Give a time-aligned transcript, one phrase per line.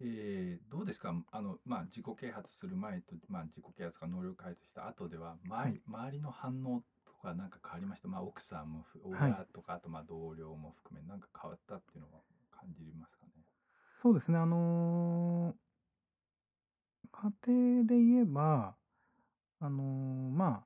[0.00, 1.14] えー、どうですか？
[1.30, 12.20] あの、まあ、自己啓発する前と、まあ、自己啓発か能力開発した後では周り,、周りの反応とか何か変わりました、まあ、奥さんも親とか、あとまあ同僚も含め何か変わったっていうのは
[12.50, 13.32] 感じますかね？
[14.02, 14.38] そうですね。
[14.38, 18.74] あのー、家庭で言えば
[19.60, 20.64] あのー、ま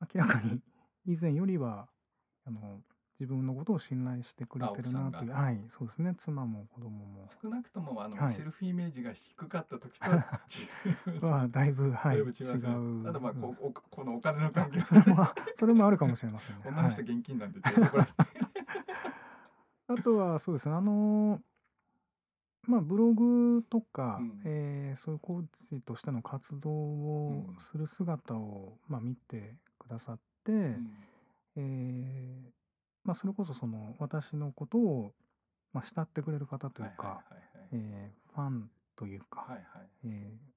[0.00, 0.60] あ明らかに
[1.06, 1.88] 以前よりは
[2.46, 2.82] あの
[3.20, 7.28] 自分のことを信頼してくれてるなという、はい、そうですね、妻も子供も。
[7.40, 10.40] 少なくともあの、はい、セルフイメージが低かった時とは
[11.22, 13.08] まあ、だいぶ、はい、違う。
[13.08, 15.28] あとまあこここのお金の関係それも
[15.60, 16.62] それもあるかもしれませんね。
[16.66, 17.60] 女の人現金なんで、
[19.86, 21.40] あとはそうですね、あの
[22.66, 30.90] まあ、ブログとか、うん、えー、そういうコーチとしての活動をする姿を、まあ、見てくださって、うん、
[31.56, 32.53] えー
[33.04, 35.12] まあ、それこそその私のことを、
[35.72, 37.22] まあ、慕ってくれる方というか、
[37.72, 39.64] えファンというか、はいはい
[40.06, 40.54] えー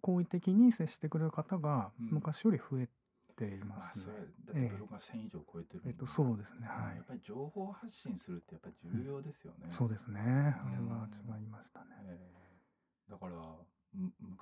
[0.00, 2.88] 好意的に接してくれる方が昔より増え
[3.36, 4.14] ていますね。
[4.48, 6.96] うん、だってブログが1000以上超えてる、えー、えー、とそうですね、はい。
[6.96, 9.68] やっぱり情報発信するってやっぱり重要ですよね。
[9.70, 10.20] うん、そうですね。
[10.20, 11.69] あれは違いましたね。
[11.69, 11.69] えー、だから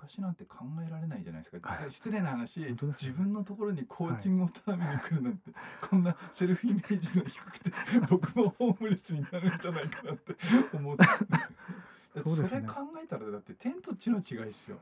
[0.08, 7.70] 昔なんて考えられないじゃないですか、はい、失礼な話、ね、自分のところにコーチングを頼みに来るなんて、はい、こんなセルフイメージの低くて
[8.08, 10.34] 僕もホームレスになるんじゃないかなって
[10.72, 11.04] 思って。
[12.24, 14.78] そ,、それ考えたらだって天と地の違いっすよ。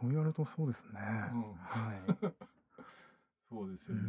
[0.00, 1.00] そう言われるとそうですね、
[1.32, 1.98] うん、はい。
[3.48, 4.02] そうですよね。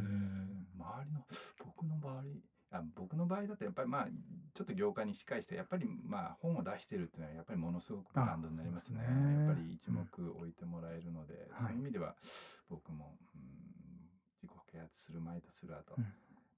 [0.77, 1.25] 周りの
[1.63, 4.07] 僕の周りあ僕の場合だとやっぱりまあ
[4.53, 8.99] ちょっと業界にしっかりしてやっぱりまあ本を出してるっていうのはやっぱりものすごくブランドになりますね。
[8.99, 9.45] ね。
[9.45, 9.68] やっぱり
[12.09, 12.15] は
[12.69, 13.41] 僕も、うん、
[14.41, 16.03] 自己啓発する前とする後、うん、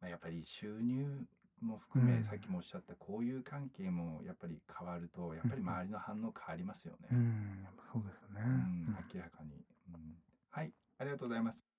[0.01, 1.25] まあ、やっぱり収入
[1.61, 7.09] も含め、さっきもおっしゃった交友関係もやっぱり変わるとやっぱり周りの反応変わりますよね。
[7.11, 8.41] うん、そうですね、
[9.13, 9.51] 明らかに、
[10.49, 10.73] はい。
[10.97, 11.70] ありがとうございます。